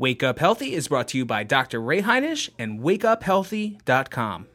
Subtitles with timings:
[0.00, 1.80] Wake Up Healthy is brought to you by Dr.
[1.80, 4.46] Ray Heinisch and wakeuphealthy.com.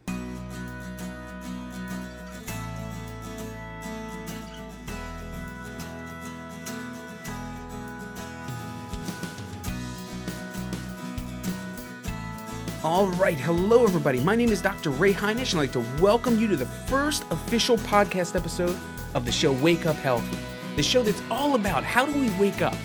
[12.86, 14.22] All right, hello everybody.
[14.22, 14.92] My name is Dr.
[14.92, 18.78] Ray Heinisch, and I'd like to welcome you to the first official podcast episode
[19.14, 20.38] of the show Wake Up Healthy.
[20.78, 22.78] The show that's all about how do we wake up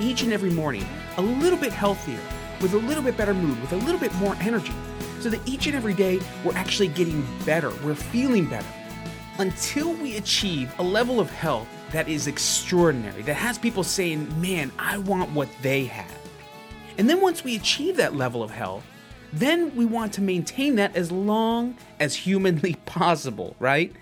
[0.00, 0.86] each and every morning
[1.16, 2.20] a little bit healthier,
[2.60, 4.72] with a little bit better mood, with a little bit more energy,
[5.20, 8.66] so that each and every day we're actually getting better, we're feeling better.
[9.38, 14.72] Until we achieve a level of health that is extraordinary, that has people saying, man,
[14.78, 16.18] I want what they have.
[16.98, 18.84] And then once we achieve that level of health,
[19.32, 23.92] then we want to maintain that as long as humanly possible, right?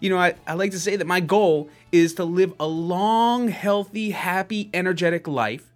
[0.00, 3.48] You know, I, I like to say that my goal is to live a long,
[3.48, 5.71] healthy, happy, energetic life.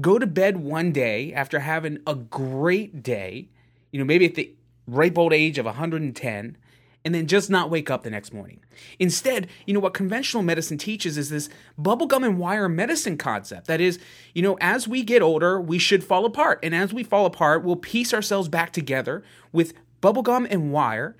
[0.00, 3.48] Go to bed one day after having a great day,
[3.90, 4.52] you know, maybe at the
[4.86, 6.56] ripe old age of 110,
[7.04, 8.60] and then just not wake up the next morning.
[8.98, 11.48] Instead, you know, what conventional medicine teaches is this
[11.80, 13.66] bubblegum and wire medicine concept.
[13.66, 13.98] That is,
[14.34, 16.58] you know, as we get older, we should fall apart.
[16.62, 21.16] And as we fall apart, we'll piece ourselves back together with bubblegum and wire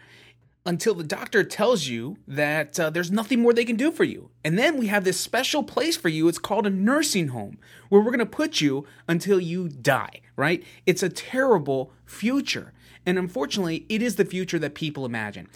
[0.69, 4.29] until the doctor tells you that uh, there's nothing more they can do for you.
[4.45, 6.29] And then we have this special place for you.
[6.29, 7.57] It's called a nursing home
[7.89, 10.63] where we're going to put you until you die, right?
[10.85, 12.75] It's a terrible future.
[13.07, 15.49] And unfortunately, it is the future that people imagine.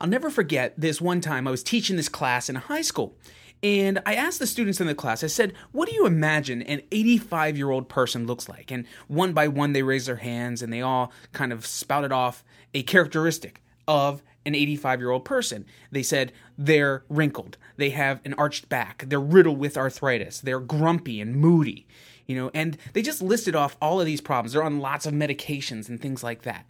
[0.00, 3.18] I'll never forget this one time I was teaching this class in high school.
[3.62, 6.80] And I asked the students in the class, I said, What do you imagine an
[6.90, 8.70] 85 year old person looks like?
[8.70, 12.42] And one by one, they raised their hands and they all kind of spouted off
[12.72, 15.64] a characteristic of an 85 year old person.
[15.92, 21.20] They said they're wrinkled, they have an arched back, they're riddled with arthritis, they're grumpy
[21.20, 21.86] and moody,
[22.26, 24.52] you know, and they just listed off all of these problems.
[24.54, 26.66] They're on lots of medications and things like that.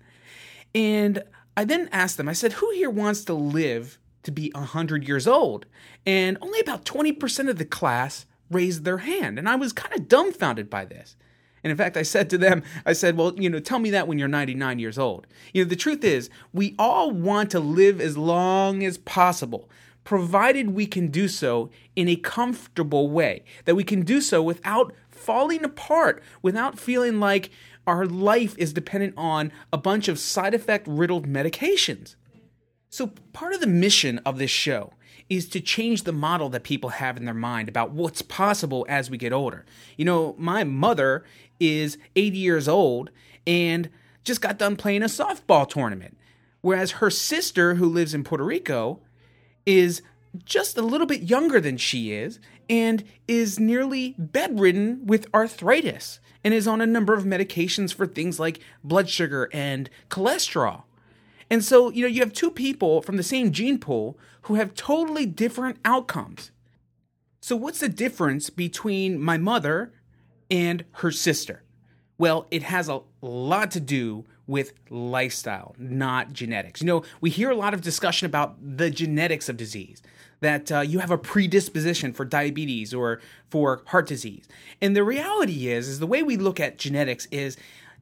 [0.75, 1.23] And
[1.57, 5.27] I then asked them, I said, who here wants to live to be 100 years
[5.27, 5.67] old?
[6.05, 9.39] And only about 20% of the class raised their hand.
[9.39, 11.17] And I was kind of dumbfounded by this.
[11.69, 14.09] And in fact, I said to them, I said, well, you know, tell me that
[14.09, 15.27] when you're 99 years old.
[15.53, 19.69] You know, the truth is, we all want to live as long as possible,
[20.03, 24.95] provided we can do so in a comfortable way, that we can do so without
[25.11, 27.51] falling apart, without feeling like
[27.87, 32.17] our life is dependent on a bunch of side effect riddled medications.
[32.89, 34.95] So, part of the mission of this show
[35.29, 39.11] is to change the model that people have in their mind about what's possible as
[39.11, 39.65] we get older.
[39.97, 41.25] You know, my mother
[41.61, 43.11] is 80 years old
[43.47, 43.89] and
[44.25, 46.19] just got done playing a softball tournament,
[46.61, 49.01] whereas her sister, who lives in Puerto Rico,
[49.65, 50.03] is
[50.45, 56.53] just a little bit younger than she is and is nearly bedridden with arthritis and
[56.55, 60.85] is on a number of medications for things like blood sugar and cholesterol.
[61.51, 64.75] And so, you know, you have two people from the same gene pool who have
[64.75, 66.51] totally different outcomes.
[67.41, 69.93] So, what's the difference between my mother
[70.51, 71.63] and her sister?
[72.19, 76.81] Well, it has a lot to do with lifestyle, not genetics.
[76.81, 80.03] You know, we hear a lot of discussion about the genetics of disease,
[80.41, 83.21] that uh, you have a predisposition for diabetes or
[83.51, 84.49] for heart disease.
[84.81, 87.57] And the reality is, is the way we look at genetics is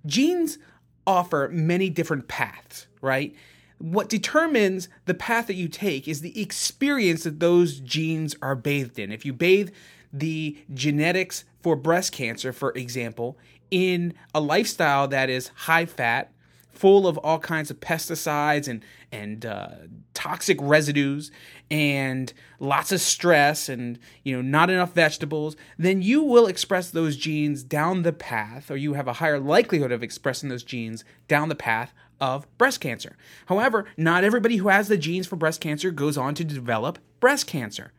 [0.07, 0.59] genes
[1.07, 3.35] offer many different paths, right?
[3.79, 8.99] What determines the path that you take is the experience that those genes are bathed
[8.99, 9.13] in.
[9.13, 9.71] If you bathe
[10.19, 13.39] the genetics for breast cancer, for example,
[13.71, 16.33] in a lifestyle that is high fat,
[16.77, 19.69] full of all kinds of pesticides and and uh,
[20.13, 21.31] toxic residues
[21.71, 27.17] and lots of stress and you know not enough vegetables then you will express those
[27.17, 31.49] genes down the path or you have a higher likelihood of expressing those genes down
[31.49, 33.17] the path of breast cancer.
[33.47, 37.47] However not everybody who has the genes for breast cancer goes on to develop breast
[37.47, 37.93] cancer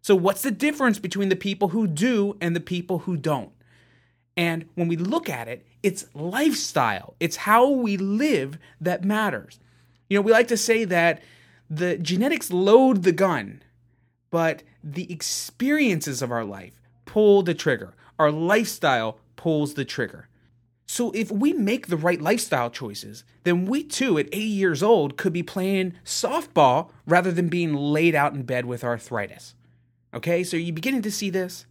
[0.00, 3.52] so what's the difference between the people who do and the people who don't
[4.38, 9.58] and when we look at it, it's lifestyle, it's how we live that matters.
[10.08, 11.20] You know, we like to say that
[11.68, 13.62] the genetics load the gun,
[14.30, 17.94] but the experiences of our life pull the trigger.
[18.16, 20.28] Our lifestyle pulls the trigger.
[20.86, 25.16] So if we make the right lifestyle choices, then we too, at 80 years old,
[25.16, 29.56] could be playing softball rather than being laid out in bed with arthritis.
[30.14, 31.66] Okay, so you beginning to see this?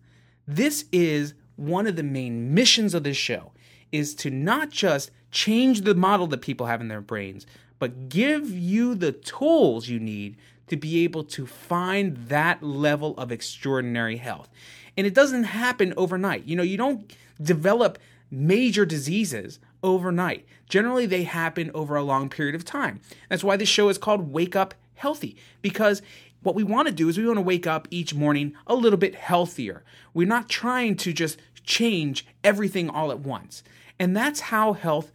[0.48, 3.52] This is one of the main missions of this show
[3.92, 7.46] is to not just change the model that people have in their brains,
[7.80, 10.38] but give you the tools you need
[10.68, 14.50] to be able to find that level of extraordinary health.
[14.96, 16.46] And it doesn't happen overnight.
[16.46, 17.12] You know, you don't
[17.42, 17.98] develop
[18.30, 20.46] major diseases overnight.
[20.68, 23.00] Generally, they happen over a long period of time.
[23.30, 26.02] That's why this show is called Wake Up Healthy, because
[26.42, 28.98] what we want to do is we want to wake up each morning a little
[28.98, 29.84] bit healthier.
[30.14, 33.64] We're not trying to just change everything all at once.
[34.00, 35.12] And that's how health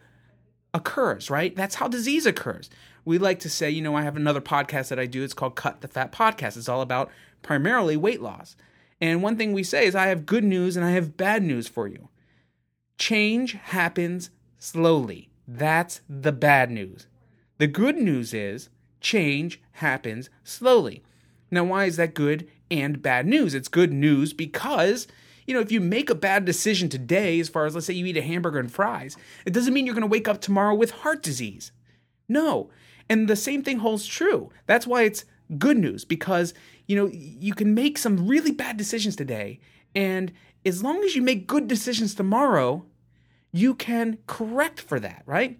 [0.74, 1.54] occurs, right?
[1.54, 2.68] That's how disease occurs.
[3.04, 5.24] We like to say, you know, I have another podcast that I do.
[5.24, 6.56] It's called Cut the Fat Podcast.
[6.56, 7.10] It's all about
[7.42, 8.56] primarily weight loss.
[9.00, 11.66] And one thing we say is, I have good news and I have bad news
[11.66, 12.08] for you.
[12.98, 15.30] Change happens slowly.
[15.48, 17.08] That's the bad news.
[17.58, 18.68] The good news is,
[19.00, 21.02] change happens slowly.
[21.52, 23.54] Now, why is that good and bad news?
[23.54, 25.06] It's good news because,
[25.46, 28.06] you know, if you make a bad decision today, as far as let's say you
[28.06, 30.90] eat a hamburger and fries, it doesn't mean you're going to wake up tomorrow with
[30.90, 31.70] heart disease.
[32.26, 32.70] No.
[33.08, 34.50] And the same thing holds true.
[34.66, 35.26] That's why it's
[35.58, 36.54] good news because,
[36.86, 39.60] you know, you can make some really bad decisions today.
[39.94, 40.32] And
[40.64, 42.86] as long as you make good decisions tomorrow,
[43.52, 45.58] you can correct for that, right?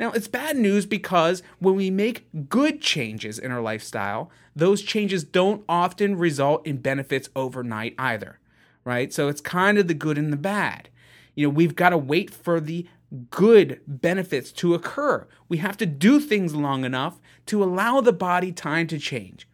[0.00, 5.22] Now, it's bad news because when we make good changes in our lifestyle, those changes
[5.22, 8.40] don't often result in benefits overnight either,
[8.82, 9.12] right?
[9.12, 10.88] So it's kind of the good and the bad.
[11.34, 12.86] You know, we've got to wait for the
[13.28, 15.26] good benefits to occur.
[15.50, 19.46] We have to do things long enough to allow the body time to change.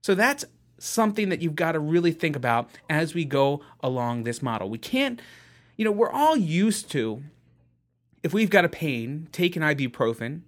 [0.00, 0.44] So that's
[0.76, 4.68] something that you've got to really think about as we go along this model.
[4.68, 5.22] We can't,
[5.76, 7.22] you know, we're all used to
[8.24, 10.40] if we've got a pain, take an ibuprofen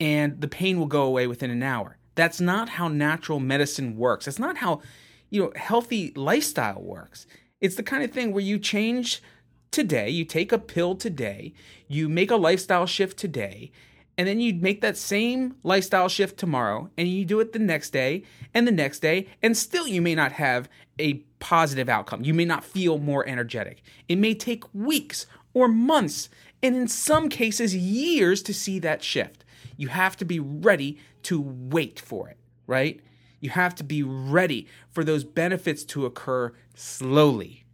[0.00, 1.98] and the pain will go away within an hour.
[2.14, 4.24] That's not how natural medicine works.
[4.24, 4.80] That's not how,
[5.28, 7.26] you know, healthy lifestyle works.
[7.60, 9.22] It's the kind of thing where you change
[9.70, 11.52] today, you take a pill today,
[11.86, 13.70] you make a lifestyle shift today,
[14.16, 17.90] and then you make that same lifestyle shift tomorrow, and you do it the next
[17.90, 18.22] day
[18.54, 20.68] and the next day, and still you may not have
[20.98, 22.24] a positive outcome.
[22.24, 23.82] You may not feel more energetic.
[24.08, 26.28] It may take weeks or months
[26.62, 29.44] and in some cases, years to see that shift.
[29.76, 32.36] You have to be ready to wait for it,
[32.66, 33.00] right?
[33.40, 37.64] You have to be ready for those benefits to occur slowly.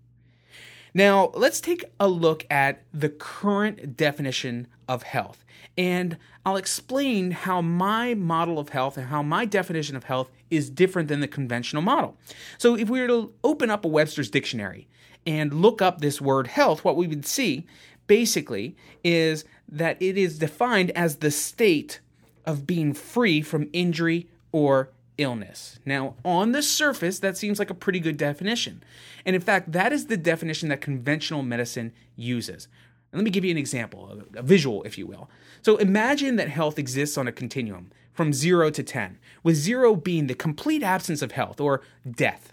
[0.95, 5.45] Now, let's take a look at the current definition of health.
[5.77, 6.17] And
[6.47, 11.09] I'll explain how my model of health and how my definition of health is different
[11.09, 12.17] than the conventional model.
[12.57, 14.89] So, if we were to open up a Webster's dictionary
[15.27, 17.67] and look up this word health, what we would see
[18.07, 22.01] basically is that it is defined as the state
[22.45, 25.79] of being free from injury or illness.
[25.85, 28.83] Now, on the surface, that seems like a pretty good definition.
[29.25, 32.69] And in fact, that is the definition that conventional medicine uses.
[33.11, 35.31] And let me give you an example, a visual, if you will.
[35.63, 40.27] So imagine that health exists on a continuum from zero to 10, with zero being
[40.27, 42.53] the complete absence of health or death.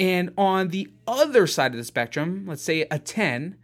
[0.00, 3.56] And on the other side of the spectrum, let's say a 10,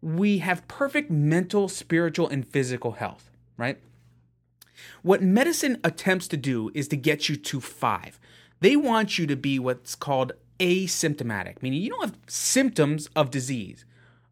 [0.00, 3.78] we have perfect mental, spiritual, and physical health, right?
[5.02, 8.20] What medicine attempts to do is to get you to five.
[8.60, 13.84] They want you to be what's called asymptomatic, meaning you don't have symptoms of disease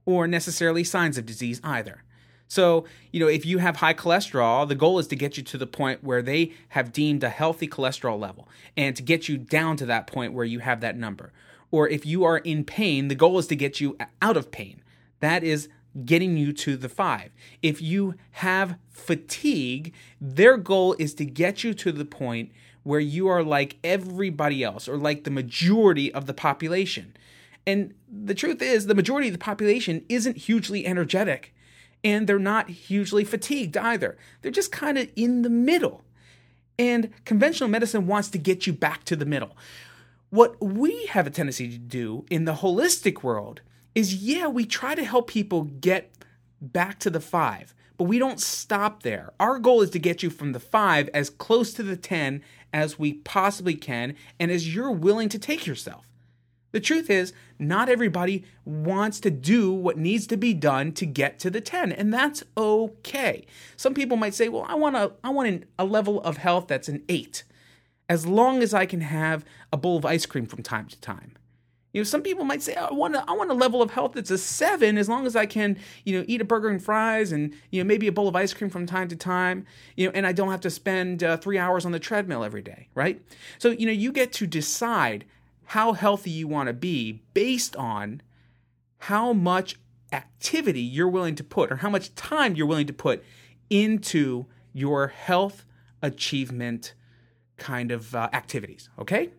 [0.05, 2.03] or necessarily signs of disease either.
[2.49, 5.59] So, you know, if you have high cholesterol, the goal is to get you to
[5.59, 9.77] the point where they have deemed a healthy cholesterol level and to get you down
[9.79, 11.33] to that point where you have that number.
[11.73, 14.81] Or if you are in pain, the goal is to get you out of pain.
[15.21, 15.69] That is
[16.05, 17.31] getting you to the five.
[17.63, 23.27] If you have fatigue, their goal is to get you to the point where you
[23.29, 27.17] are like everybody else or like the majority of the population.
[27.67, 31.53] And the truth is, the majority of the population isn't hugely energetic
[32.05, 34.17] and they're not hugely fatigued either.
[34.41, 36.05] They're just kind of in the middle.
[36.79, 39.57] And conventional medicine wants to get you back to the middle.
[40.31, 43.63] What we have a tendency to do in the holistic world
[43.97, 46.13] is yeah, we try to help people get
[46.61, 49.33] back to the five, but we don't stop there.
[49.41, 52.43] Our goal is to get you from the five as close to the 10
[52.75, 56.07] as we possibly can and as you're willing to take yourself.
[56.73, 61.39] The truth is, not everybody wants to do what needs to be done to get
[61.39, 63.47] to the 10, and that's okay.
[63.79, 66.67] Some people might say, "Well, I want a I want an, a level of health
[66.67, 67.45] that's an 8
[68.11, 71.33] as long as I can have a bowl of ice cream from time to time."
[71.97, 74.13] You know, some people might say, I want, a, I want a level of health
[74.13, 77.33] that's a seven as long as I can, you know, eat a burger and fries
[77.33, 79.65] and, you know, maybe a bowl of ice cream from time to time,
[79.97, 82.61] you know, and I don't have to spend uh, three hours on the treadmill every
[82.61, 83.23] day, right?
[83.57, 85.25] So, you know, you get to decide
[85.65, 88.21] how healthy you want to be based on
[88.99, 89.77] how much
[90.13, 93.25] activity you're willing to put or how much time you're willing to put
[93.71, 95.65] into your health
[96.03, 96.93] achievement
[97.57, 99.31] kind of uh, activities, okay?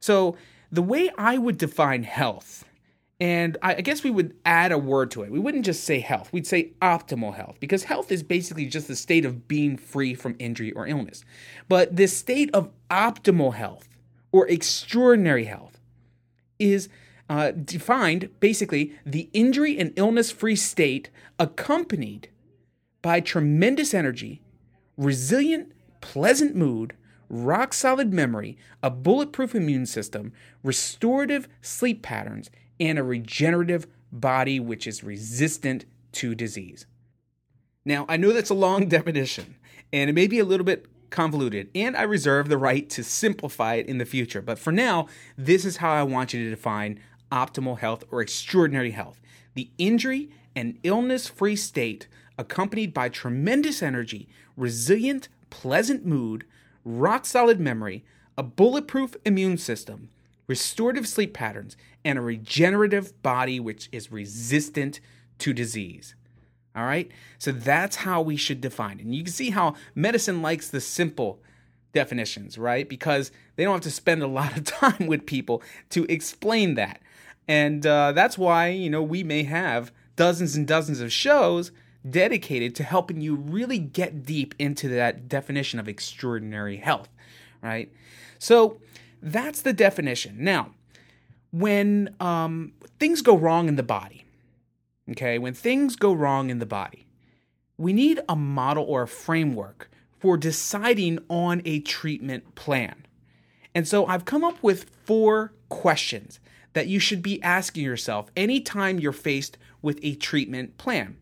[0.00, 0.38] So,
[0.70, 2.64] the way I would define health
[3.18, 5.30] And I guess we would add a word to it.
[5.30, 8.96] We wouldn't just say health, we'd say optimal health, because health is basically just the
[8.96, 11.24] state of being free from injury or illness.
[11.66, 13.88] But this state of optimal health
[14.32, 15.80] or extraordinary health
[16.58, 16.90] is
[17.30, 21.08] uh, defined basically the injury and illness free state
[21.38, 22.28] accompanied
[23.00, 24.42] by tremendous energy,
[24.98, 26.94] resilient, pleasant mood,
[27.28, 34.86] rock solid memory, a bulletproof immune system, restorative sleep patterns, and a regenerative body which
[34.86, 36.86] is resistant to disease.
[37.84, 39.56] Now, I know that's a long definition,
[39.92, 43.74] and it may be a little bit convoluted, and I reserve the right to simplify
[43.74, 44.42] it in the future.
[44.42, 45.06] But for now,
[45.36, 49.20] this is how I want you to define optimal health or extraordinary health
[49.54, 52.06] the injury and illness free state
[52.38, 56.44] accompanied by tremendous energy, resilient, pleasant mood,
[56.86, 58.04] rock solid memory,
[58.38, 60.08] a bulletproof immune system,
[60.46, 65.00] restorative sleep patterns, and a regenerative body which is resistant
[65.38, 66.14] to disease.
[66.74, 67.10] All right?
[67.38, 69.04] So that's how we should define it.
[69.04, 71.40] And you can see how medicine likes the simple
[71.92, 72.88] definitions, right?
[72.88, 77.00] Because they don't have to spend a lot of time with people to explain that.
[77.48, 81.72] And uh, that's why, you know, we may have dozens and dozens of shows
[82.10, 87.08] dedicated to helping you really get deep into that definition of extraordinary health,
[87.62, 87.92] right?
[88.38, 88.80] So
[89.22, 90.36] that's the definition.
[90.38, 90.70] Now,
[91.50, 94.24] when um, things go wrong in the body,
[95.10, 97.06] okay, when things go wrong in the body,
[97.78, 103.06] we need a model or a framework for deciding on a treatment plan.
[103.74, 106.40] And so I've come up with four questions
[106.72, 111.16] that you should be asking yourself anytime you're faced with a treatment plan.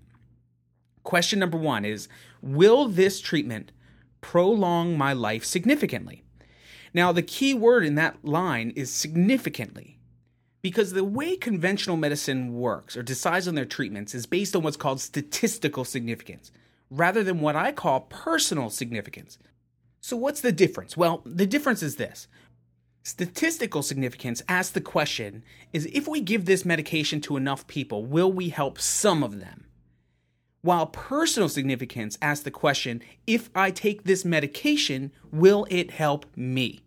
[1.05, 2.09] Question number one is
[2.43, 3.71] Will this treatment
[4.21, 6.25] prolong my life significantly?
[6.93, 9.99] Now, the key word in that line is significantly.
[10.63, 14.79] Because the way conventional medicine works or decides on their treatments is based on what's
[14.79, 16.51] called statistical significance,
[16.91, 19.39] rather than what I call personal significance.
[20.01, 20.97] So, what's the difference?
[20.97, 22.29] Well, the difference is this
[23.03, 25.43] Statistical significance asks the question
[25.75, 29.67] is if we give this medication to enough people, will we help some of them?
[30.65, 36.81] While personal significance asks the question if I take this medication, will it help me?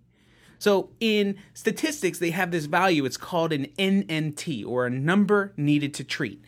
[0.57, 3.05] So in statistics, they have this value.
[3.05, 6.43] It's called an NNT or a number needed to treat.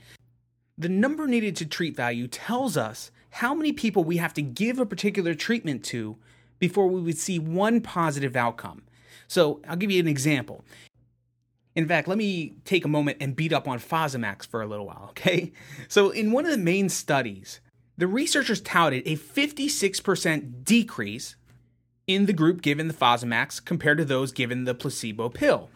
[0.75, 4.79] The number needed to treat value tells us how many people we have to give
[4.79, 6.17] a particular treatment to
[6.57, 8.81] before we would see one positive outcome.
[9.27, 10.65] So I'll give you an example.
[11.75, 14.85] In fact, let me take a moment and beat up on Fosamax for a little
[14.85, 15.51] while, okay?
[15.87, 17.61] So, in one of the main studies,
[17.97, 21.35] the researchers touted a 56% decrease
[22.07, 25.69] in the group given the Fosamax compared to those given the placebo pill.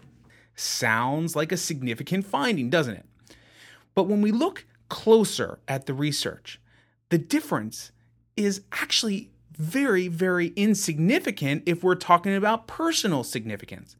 [0.55, 3.05] Sounds like a significant finding, doesn't it?
[3.93, 6.59] But when we look closer at the research,
[7.09, 7.91] the difference
[8.35, 13.95] is actually very, very insignificant if we're talking about personal significance.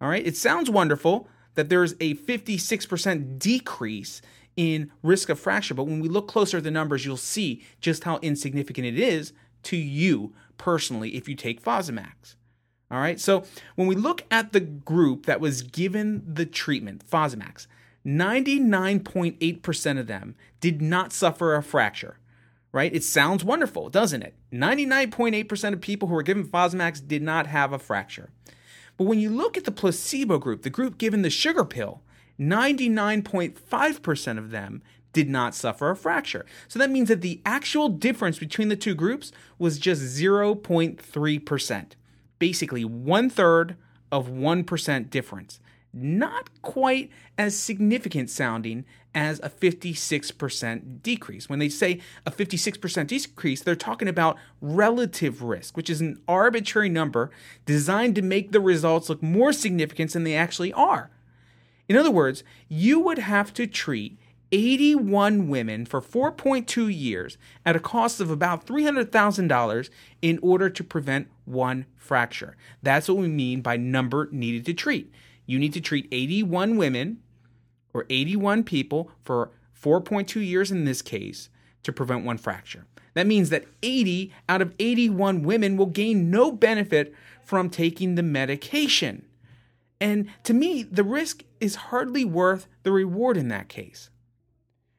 [0.00, 4.22] All right, it sounds wonderful that there's a 56% decrease
[4.56, 8.04] in risk of fracture, but when we look closer at the numbers, you'll see just
[8.04, 9.32] how insignificant it is
[9.64, 12.36] to you personally if you take Fosamax.
[12.90, 13.44] All right, so
[13.76, 17.66] when we look at the group that was given the treatment, Fosamax,
[18.04, 22.16] 99.8% of them did not suffer a fracture
[22.72, 22.94] right?
[22.94, 24.34] It sounds wonderful, doesn't it?
[24.52, 28.30] 99.8% of people who were given Fosamax did not have a fracture.
[29.00, 32.02] But when you look at the placebo group, the group given the sugar pill,
[32.38, 34.82] 99.5% of them
[35.14, 36.44] did not suffer a fracture.
[36.68, 41.92] So that means that the actual difference between the two groups was just 0.3%.
[42.38, 43.76] Basically, one third
[44.12, 45.60] of 1% difference
[45.92, 51.48] not quite as significant sounding as a 56% decrease.
[51.48, 56.88] When they say a 56% decrease, they're talking about relative risk, which is an arbitrary
[56.88, 57.30] number
[57.66, 61.10] designed to make the results look more significant than they actually are.
[61.88, 64.18] In other words, you would have to treat
[64.52, 69.90] 81 women for 4.2 years at a cost of about $300,000
[70.22, 72.56] in order to prevent one fracture.
[72.82, 75.12] That's what we mean by number needed to treat
[75.50, 77.18] you need to treat 81 women
[77.92, 81.48] or 81 people for 4.2 years in this case
[81.82, 82.86] to prevent one fracture.
[83.14, 88.22] That means that 80 out of 81 women will gain no benefit from taking the
[88.22, 89.26] medication.
[90.00, 94.10] And to me, the risk is hardly worth the reward in that case.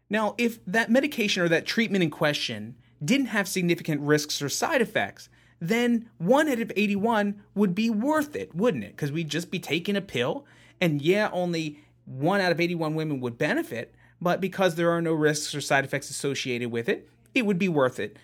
[0.10, 4.82] Now, if that medication or that treatment in question didn't have significant risks or side
[4.82, 5.30] effects,
[5.60, 8.92] then one out of 81 would be worth it, wouldn't it?
[8.92, 10.46] Because we'd just be taking a pill,
[10.82, 11.80] and yeah, only
[12.12, 15.86] one out of 81 women would benefit, but because there are no risks or side
[15.86, 18.18] effects associated with it, it would be worth it.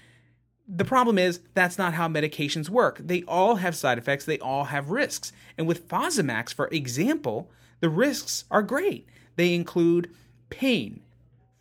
[0.68, 3.00] The problem is that's not how medications work.
[3.00, 5.32] They all have side effects, they all have risks.
[5.58, 9.08] And with Fosamax, for example, the risks are great.
[9.38, 10.14] They include
[10.50, 11.02] pain,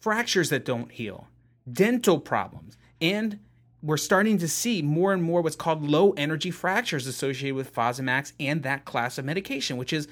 [0.00, 1.28] fractures that don't heal,
[1.71, 3.38] dental problems, and
[3.83, 8.33] we're starting to see more and more what's called low energy fractures associated with Fosamax
[8.40, 10.09] and that class of medication, which is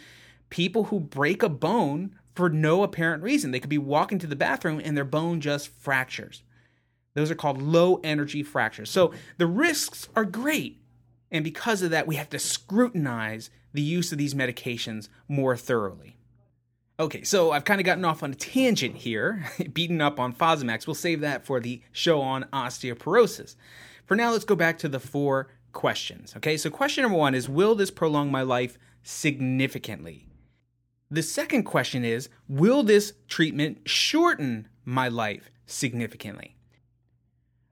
[0.51, 3.51] people who break a bone for no apparent reason.
[3.51, 6.43] They could be walking to the bathroom and their bone just fractures.
[7.15, 8.91] Those are called low energy fractures.
[8.91, 10.81] So the risks are great.
[11.31, 16.17] And because of that, we have to scrutinize the use of these medications more thoroughly.
[16.99, 20.87] Okay, so I've kind of gotten off on a tangent here, beaten up on Fosamax.
[20.87, 23.57] We'll save that for the show on osteoporosis.
[24.07, 26.35] For now, let's go back to the four questions.
[26.37, 30.29] Okay, so question number one is Will this prolong my life significantly?
[31.15, 36.57] The second question is Will this treatment shorten my life significantly?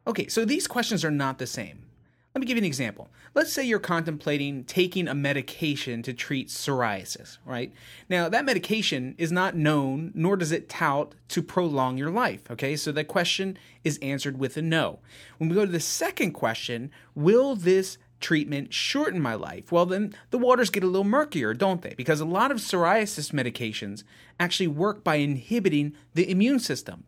[0.06, 1.87] Okay, so these questions are not the same.
[2.34, 3.11] Let me give you an example.
[3.34, 7.72] Let's say you're contemplating taking a medication to treat psoriasis, right?
[8.08, 12.76] Now, that medication is not known, nor does it tout to prolong your life, okay?
[12.76, 15.00] So that question is answered with a no.
[15.38, 19.71] When we go to the second question, will this treatment shorten my life?
[19.71, 21.95] Well, then the waters get a little murkier, don't they?
[21.97, 24.05] Because a lot of psoriasis medications
[24.41, 27.05] actually work by inhibiting the immune system.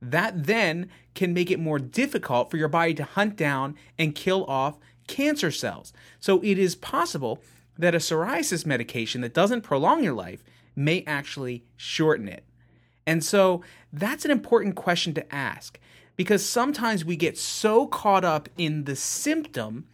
[0.00, 4.44] That then can make it more difficult for your body to hunt down and kill
[4.44, 5.92] off cancer cells.
[6.20, 7.42] So it is possible
[7.76, 10.44] that a psoriasis medication that doesn't prolong your life
[10.76, 12.44] may actually shorten it.
[13.06, 15.78] And so that's an important question to ask
[16.14, 19.86] because sometimes we get so caught up in the symptom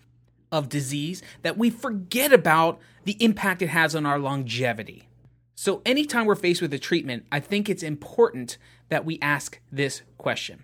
[0.55, 5.09] of disease that we forget about the impact it has on our longevity.
[5.57, 8.57] So, anytime we're faced with a treatment, I think it's important
[8.89, 10.63] that we ask this question.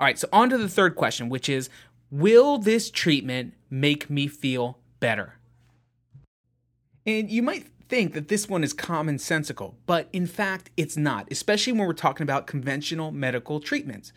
[0.00, 1.68] All right, so on to the third question, which is
[2.10, 5.38] Will this treatment make me feel better?
[7.06, 11.74] And you might think that this one is commonsensical, but in fact, it's not, especially
[11.74, 14.12] when we're talking about conventional medical treatments.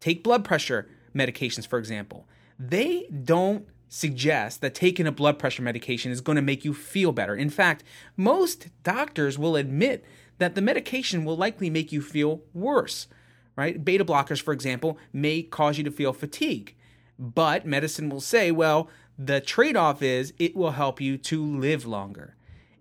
[0.00, 2.26] Take blood pressure medications, for example.
[2.58, 7.10] They don't suggest that taking a blood pressure medication is going to make you feel
[7.10, 7.34] better.
[7.34, 7.82] In fact,
[8.16, 10.04] most doctors will admit
[10.38, 13.08] that the medication will likely make you feel worse,
[13.56, 13.84] right?
[13.84, 16.76] Beta blockers, for example, may cause you to feel fatigue,
[17.18, 21.84] but medicine will say, well, the trade off is it will help you to live
[21.84, 22.36] longer.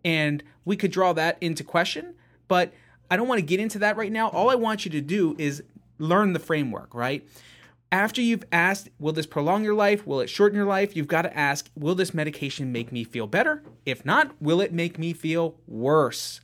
[0.05, 2.13] And we could draw that into question,
[2.47, 2.71] but
[3.09, 4.29] I don't want to get into that right now.
[4.29, 5.63] All I want you to do is
[5.97, 7.27] learn the framework, right?
[7.91, 10.05] After you've asked, will this prolong your life?
[10.05, 10.95] Will it shorten your life?
[10.95, 13.63] You've got to ask, will this medication make me feel better?
[13.85, 16.41] If not, will it make me feel worse?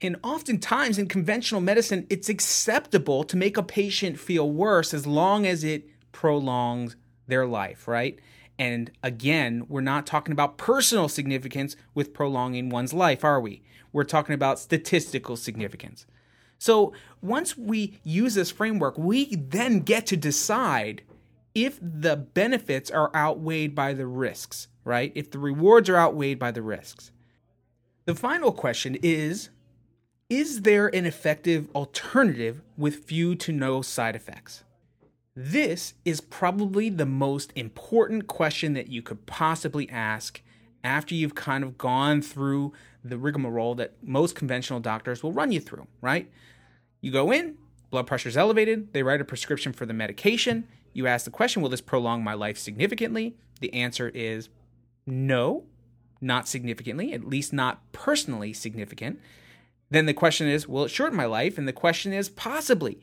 [0.00, 5.46] And oftentimes in conventional medicine, it's acceptable to make a patient feel worse as long
[5.46, 8.18] as it prolongs their life, right?
[8.58, 13.62] And again, we're not talking about personal significance with prolonging one's life, are we?
[13.92, 16.06] We're talking about statistical significance.
[16.60, 16.92] So
[17.22, 21.02] once we use this framework, we then get to decide
[21.54, 25.10] if the benefits are outweighed by the risks, right?
[25.14, 27.12] If the rewards are outweighed by the risks.
[28.04, 29.48] The final question is
[30.28, 34.62] Is there an effective alternative with few to no side effects?
[35.34, 40.42] This is probably the most important question that you could possibly ask
[40.84, 45.60] after you've kind of gone through the rigmarole that most conventional doctors will run you
[45.60, 46.30] through, right?
[47.00, 47.56] You go in,
[47.90, 50.68] blood pressure's elevated, they write a prescription for the medication.
[50.92, 53.36] You ask the question, will this prolong my life significantly?
[53.60, 54.48] The answer is
[55.06, 55.64] no,
[56.20, 59.18] not significantly, at least not personally significant.
[59.90, 61.58] Then the question is, will it shorten my life?
[61.58, 63.00] And the question is, possibly.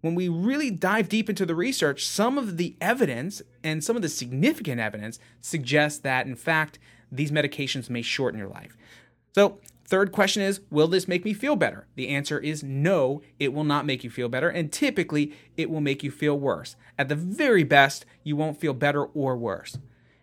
[0.00, 4.02] When we really dive deep into the research, some of the evidence and some of
[4.02, 6.78] the significant evidence suggests that, in fact,
[7.12, 8.76] these medications may shorten your life.
[9.34, 9.58] So
[9.90, 11.88] Third question is Will this make me feel better?
[11.96, 15.80] The answer is no, it will not make you feel better, and typically it will
[15.80, 16.76] make you feel worse.
[16.96, 19.78] At the very best, you won't feel better or worse.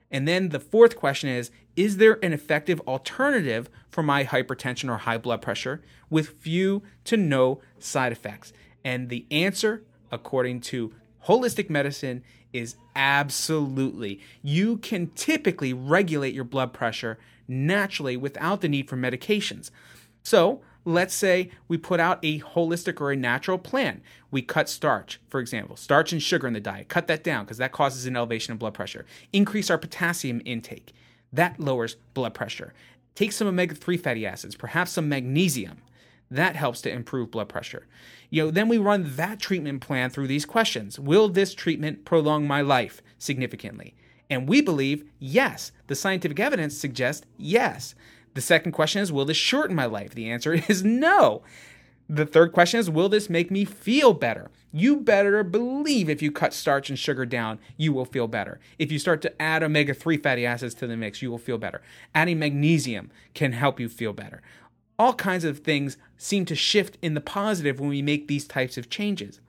[0.09, 4.99] And then the fourth question is Is there an effective alternative for my hypertension or
[4.99, 8.53] high blood pressure with few to no side effects?
[8.85, 10.93] And the answer, according to
[11.27, 14.21] holistic medicine, is absolutely.
[14.41, 17.17] You can typically regulate your blood pressure
[17.47, 19.71] naturally without the need for medications.
[20.23, 24.01] So, let's say we put out a holistic or a natural plan.
[24.31, 27.57] We cut starch, for example, starch and sugar in the diet, cut that down because
[27.57, 29.05] that causes an elevation of blood pressure.
[29.33, 30.93] Increase our potassium intake,
[31.33, 32.73] that lowers blood pressure.
[33.15, 35.79] Take some omega 3 fatty acids, perhaps some magnesium.
[36.29, 37.87] That helps to improve blood pressure.
[38.29, 40.99] You know, then we run that treatment plan through these questions.
[40.99, 43.95] Will this treatment prolong my life significantly?
[44.29, 45.71] And we believe yes.
[45.87, 47.95] The scientific evidence suggests yes.
[48.33, 50.13] The second question is, will this shorten my life?
[50.13, 51.41] The answer is no.
[52.09, 54.49] The third question is, will this make me feel better?
[54.71, 58.59] You better believe if you cut starch and sugar down, you will feel better.
[58.79, 61.57] If you start to add omega 3 fatty acids to the mix, you will feel
[61.57, 61.81] better.
[62.15, 64.41] Adding magnesium can help you feel better.
[64.99, 68.77] All kinds of things seem to shift in the positive when we make these types
[68.77, 69.41] of changes.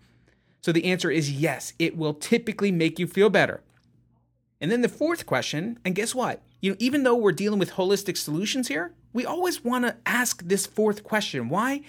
[0.61, 3.63] So the answer is yes, it will typically make you feel better.
[4.61, 6.43] And then the fourth question, and guess what?
[6.61, 10.43] You know, even though we're dealing with holistic solutions here, we always want to ask
[10.43, 11.49] this fourth question.
[11.49, 11.83] Why?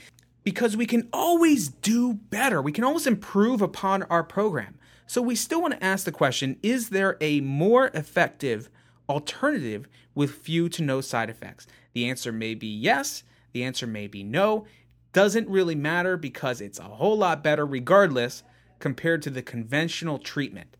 [0.43, 2.61] because we can always do better.
[2.61, 4.77] We can always improve upon our program.
[5.07, 8.69] So we still want to ask the question is there a more effective
[9.07, 11.67] alternative with few to no side effects?
[11.93, 14.65] The answer may be yes, the answer may be no.
[15.13, 18.43] Doesn't really matter because it's a whole lot better regardless
[18.77, 20.77] compared to the conventional treatment.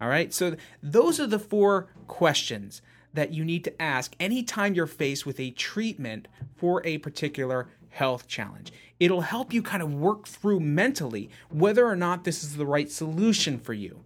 [0.00, 2.82] All right, so those are the four questions
[3.14, 8.28] that you need to ask anytime you're faced with a treatment for a particular health
[8.28, 8.72] challenge.
[9.00, 12.90] It'll help you kind of work through mentally whether or not this is the right
[12.90, 14.04] solution for you.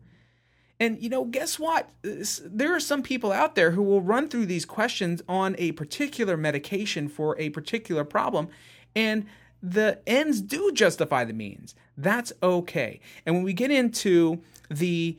[0.79, 1.91] And you know, guess what?
[2.03, 6.37] There are some people out there who will run through these questions on a particular
[6.37, 8.49] medication for a particular problem,
[8.95, 9.27] and
[9.63, 11.75] the ends do justify the means.
[11.99, 13.01] That's okay.
[13.27, 15.19] And when we get into the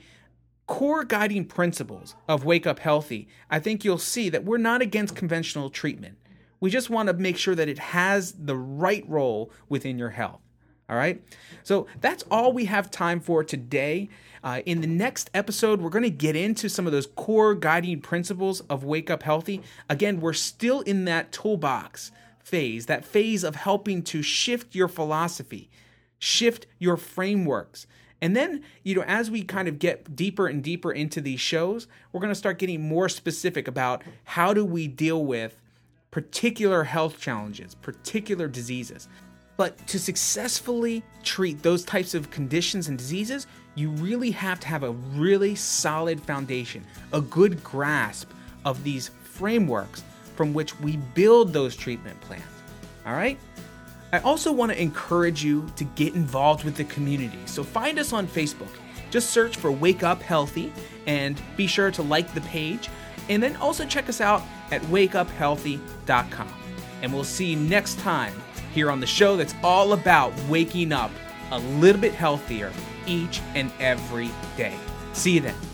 [0.71, 5.17] core guiding principles of Wake Up Healthy, I think you'll see that we're not against
[5.17, 6.17] conventional treatment.
[6.62, 10.39] We just want to make sure that it has the right role within your health.
[10.88, 11.21] All right.
[11.63, 14.07] So that's all we have time for today.
[14.45, 17.99] Uh, in the next episode, we're going to get into some of those core guiding
[17.99, 19.62] principles of Wake Up Healthy.
[19.89, 25.69] Again, we're still in that toolbox phase, that phase of helping to shift your philosophy,
[26.17, 27.88] shift your frameworks,
[28.21, 31.88] and then, you know, as we kind of get deeper and deeper into these shows,
[32.12, 35.60] we're going to start getting more specific about how do we deal with
[36.12, 39.07] particular health challenges, particular diseases.
[39.57, 44.84] But to successfully treat those types of conditions and diseases, you really have to have
[44.84, 48.29] a really solid foundation, a good grasp
[48.65, 50.03] of these frameworks
[50.36, 52.43] from which we build those treatment plans.
[53.05, 53.39] All right?
[54.13, 57.39] I also want to encourage you to get involved with the community.
[57.45, 58.71] So find us on Facebook.
[59.10, 60.71] Just search for Wake Up Healthy
[61.06, 62.89] and be sure to like the page.
[63.30, 66.54] And then also check us out at wakeuphealthy.com.
[67.02, 68.34] And we'll see you next time
[68.74, 71.12] here on the show that's all about waking up
[71.52, 72.71] a little bit healthier
[73.06, 74.78] each and every day.
[75.13, 75.70] See you then.